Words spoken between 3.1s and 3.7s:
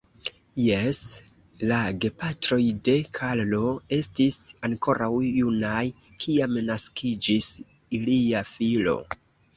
Karlo,